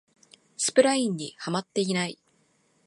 [0.57, 2.17] スプラインにハマってない